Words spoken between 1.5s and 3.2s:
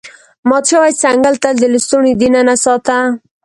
د لستوڼي دننه ساته.